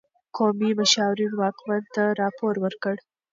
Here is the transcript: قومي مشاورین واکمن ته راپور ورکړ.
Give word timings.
قومي 0.35 0.71
مشاورین 0.79 1.31
واکمن 1.39 1.83
ته 1.95 2.03
راپور 2.21 2.53
ورکړ. 2.63 2.95